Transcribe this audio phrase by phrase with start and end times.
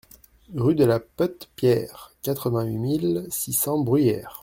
[0.55, 4.39] Rue de la Peute Pierre, quatre-vingt-huit mille six cents Bruyères